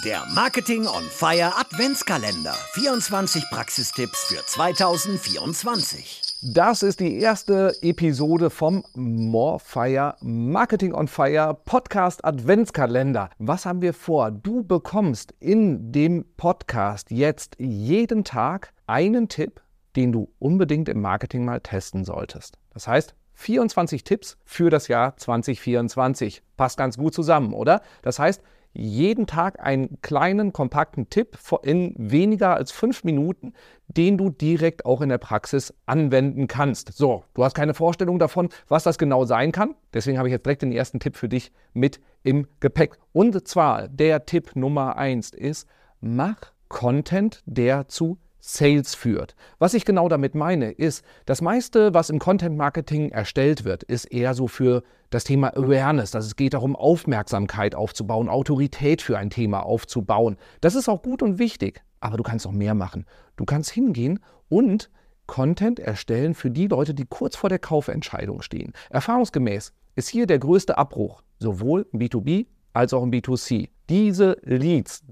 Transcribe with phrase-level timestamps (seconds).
[0.00, 2.54] Der Marketing on Fire Adventskalender.
[2.72, 6.22] 24 Praxistipps für 2024.
[6.54, 13.28] Das ist die erste Episode vom More Fire Marketing on Fire Podcast Adventskalender.
[13.38, 14.30] Was haben wir vor?
[14.30, 19.60] Du bekommst in dem Podcast jetzt jeden Tag einen Tipp,
[19.94, 22.56] den du unbedingt im Marketing mal testen solltest.
[22.72, 26.42] Das heißt, 24 Tipps für das Jahr 2024.
[26.56, 27.82] Passt ganz gut zusammen, oder?
[28.00, 33.52] Das heißt, jeden Tag einen kleinen, kompakten Tipp in weniger als fünf Minuten,
[33.86, 36.92] den du direkt auch in der Praxis anwenden kannst.
[36.92, 39.74] So, du hast keine Vorstellung davon, was das genau sein kann.
[39.92, 42.98] Deswegen habe ich jetzt direkt den ersten Tipp für dich mit im Gepäck.
[43.12, 45.68] Und zwar der Tipp Nummer eins ist,
[46.00, 49.36] mach Content, der zu Sales führt.
[49.60, 54.06] Was ich genau damit meine, ist, das meiste, was im Content Marketing erstellt wird, ist
[54.06, 59.30] eher so für das Thema Awareness, dass es geht darum, Aufmerksamkeit aufzubauen, Autorität für ein
[59.30, 60.38] Thema aufzubauen.
[60.60, 63.06] Das ist auch gut und wichtig, aber du kannst auch mehr machen.
[63.36, 64.90] Du kannst hingehen und
[65.28, 68.72] Content erstellen für die Leute, die kurz vor der Kaufentscheidung stehen.
[68.90, 73.68] Erfahrungsgemäß ist hier der größte Abbruch, sowohl im B2B als auch im B2C.
[73.88, 75.04] Diese Leads,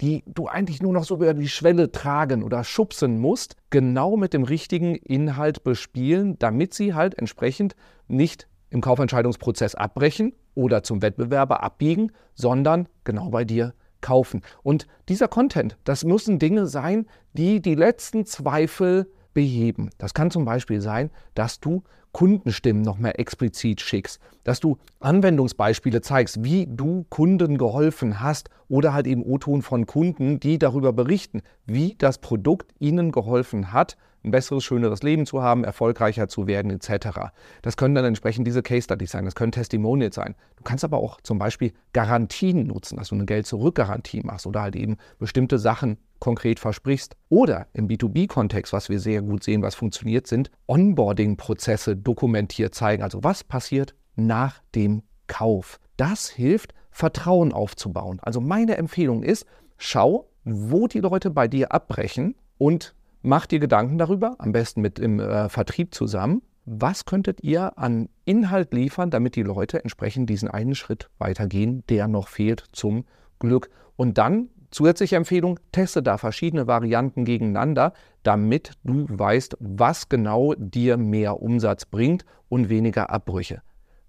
[0.00, 4.32] die du eigentlich nur noch so über die Schwelle tragen oder schubsen musst, genau mit
[4.34, 7.76] dem richtigen Inhalt bespielen, damit sie halt entsprechend
[8.08, 14.42] nicht im Kaufentscheidungsprozess abbrechen oder zum Wettbewerber abbiegen, sondern genau bei dir kaufen.
[14.62, 19.90] Und dieser Content, das müssen Dinge sein, die die letzten Zweifel beheben.
[19.98, 26.00] Das kann zum Beispiel sein, dass du Kundenstimmen noch mehr explizit schickst, dass du Anwendungsbeispiele
[26.00, 31.42] zeigst, wie du Kunden geholfen hast oder halt eben O-Ton von Kunden, die darüber berichten,
[31.66, 36.70] wie das Produkt ihnen geholfen hat, ein besseres, schöneres Leben zu haben, erfolgreicher zu werden
[36.70, 37.30] etc.
[37.60, 40.34] Das können dann entsprechend diese Case Studies sein, das können Testimonials sein.
[40.56, 44.76] Du kannst aber auch zum Beispiel Garantien nutzen, dass du eine Geld-Zurück-Garantie machst oder halt
[44.76, 47.16] eben bestimmte Sachen konkret versprichst.
[47.28, 53.02] Oder im B2B-Kontext, was wir sehr gut sehen, was funktioniert, sind Onboarding-Prozesse dokumentiert zeigen.
[53.02, 55.78] Also was passiert nach dem Kauf.
[55.96, 58.20] Das hilft, Vertrauen aufzubauen.
[58.22, 63.98] Also meine Empfehlung ist, schau, wo die Leute bei dir abbrechen und mach dir Gedanken
[63.98, 66.42] darüber, am besten mit dem äh, Vertrieb zusammen.
[66.64, 72.08] Was könntet ihr an Inhalt liefern, damit die Leute entsprechend diesen einen Schritt weitergehen, der
[72.08, 73.04] noch fehlt zum
[73.38, 73.70] Glück?
[73.96, 80.96] Und dann Zusätzliche Empfehlung, teste da verschiedene Varianten gegeneinander, damit du weißt, was genau dir
[80.96, 83.62] mehr Umsatz bringt und weniger Abbrüche.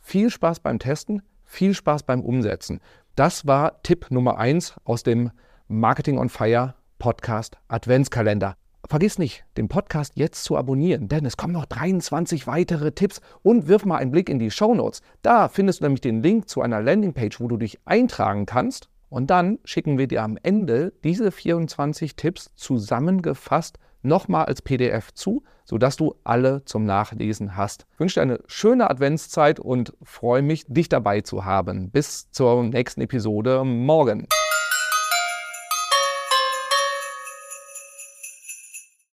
[0.00, 2.80] Viel Spaß beim Testen, viel Spaß beim Umsetzen.
[3.14, 5.30] Das war Tipp Nummer 1 aus dem
[5.68, 8.56] Marketing on Fire Podcast Adventskalender.
[8.88, 13.68] Vergiss nicht, den Podcast jetzt zu abonnieren, denn es kommen noch 23 weitere Tipps und
[13.68, 15.02] wirf mal einen Blick in die Show Notes.
[15.22, 19.28] Da findest du nämlich den Link zu einer Landingpage, wo du dich eintragen kannst und
[19.28, 25.96] dann schicken wir dir am Ende diese 24 Tipps zusammengefasst nochmal als PDF zu, sodass
[25.96, 27.86] du alle zum Nachlesen hast.
[27.92, 31.90] Ich wünsche dir eine schöne Adventszeit und freue mich, dich dabei zu haben.
[31.90, 34.26] Bis zur nächsten Episode morgen.